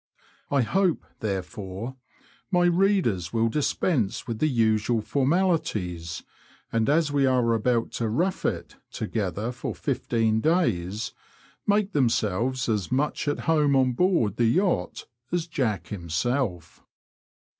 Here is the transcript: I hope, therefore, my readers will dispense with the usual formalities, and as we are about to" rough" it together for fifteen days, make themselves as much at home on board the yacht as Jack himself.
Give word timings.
I 0.49 0.63
hope, 0.63 1.05
therefore, 1.19 1.95
my 2.49 2.65
readers 2.65 3.31
will 3.31 3.49
dispense 3.49 4.25
with 4.25 4.39
the 4.39 4.47
usual 4.49 4.99
formalities, 4.99 6.23
and 6.71 6.89
as 6.89 7.11
we 7.11 7.27
are 7.27 7.53
about 7.53 7.91
to" 7.91 8.09
rough" 8.09 8.43
it 8.45 8.77
together 8.91 9.51
for 9.51 9.75
fifteen 9.75 10.39
days, 10.41 11.13
make 11.67 11.91
themselves 11.93 12.67
as 12.67 12.91
much 12.91 13.27
at 13.27 13.41
home 13.41 13.75
on 13.75 13.93
board 13.93 14.37
the 14.37 14.45
yacht 14.45 15.05
as 15.31 15.45
Jack 15.45 15.89
himself. 15.89 16.81